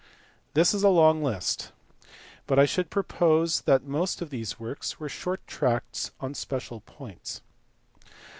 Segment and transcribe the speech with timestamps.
[0.55, 1.71] This is a long list,
[2.47, 7.43] but I should suppose that most of these works were short tracts on special points.